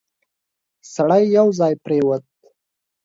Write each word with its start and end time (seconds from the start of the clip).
سړی 0.93 1.23
یو 1.37 1.47
ځای 1.59 1.73
پرېووت. 1.83 2.23